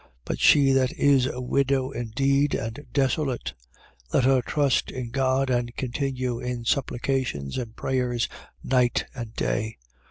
[0.01, 0.07] 5:5.
[0.25, 3.53] But she that is a widow indeed, and desolate,
[4.11, 8.27] let her trust in God and continue in supplications and prayers
[8.63, 9.77] night and day.